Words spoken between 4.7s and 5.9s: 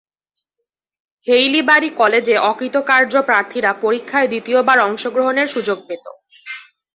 অংশ গ্রহণের সুযোগ